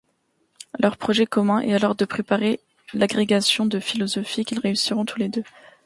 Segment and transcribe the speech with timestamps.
[0.79, 2.59] Leur projet commun est alors de préparer
[2.95, 5.43] l'agrégation de philosophie qu'ils réussiront tous deux.